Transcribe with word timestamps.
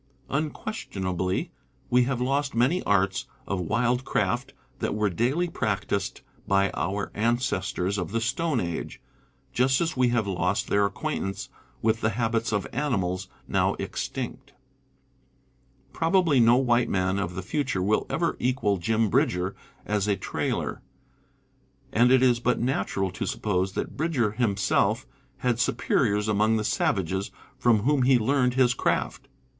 Unques 0.31 0.89
tionably 0.91 1.51
we 1.91 2.05
have 2.05 2.19
lost 2.19 2.55
many 2.55 2.81
arts 2.85 3.27
of 3.45 3.59
wildcraft 3.67 4.51
that 4.79 4.95
were 4.95 5.11
daily 5.11 5.47
practised 5.47 6.21
by 6.47 6.71
our 6.71 7.11
ancestors 7.13 7.99
of 7.99 8.09
the 8.11 8.19
stone 8.19 8.59
age, 8.59 8.99
just 9.53 9.79
as 9.79 9.95
we 9.95 10.07
have 10.07 10.25
lost 10.25 10.69
their 10.69 10.87
acquaintance 10.87 11.49
with 11.83 12.01
the 12.01 12.09
habits 12.17 12.51
of 12.51 12.65
animals 12.73 13.27
now 13.47 13.75
extinct. 13.75 14.53
Probably 15.93 16.39
no 16.39 16.55
white 16.57 16.89
man 16.89 17.19
of 17.19 17.35
the 17.35 17.43
future 17.43 17.83
will 17.83 18.07
ever 18.09 18.35
equal 18.39 18.77
Jim 18.77 19.07
Bridger 19.07 19.55
as 19.85 20.07
a 20.07 20.15
trailer; 20.17 20.81
and 21.91 22.11
it 22.11 22.23
is 22.23 22.39
but 22.39 22.59
natural 22.59 23.11
to 23.11 23.27
suppose 23.27 23.73
that 23.73 23.95
Bridger 23.97 24.31
himself 24.31 25.05
had 25.37 25.59
superiors 25.59 26.27
among 26.27 26.57
the 26.57 26.63
savages 26.63 27.29
from 27.59 27.81
whom 27.83 28.01
he 28.01 28.17
learned 28.17 28.55
his 28.55 28.73
craft. 28.73 29.27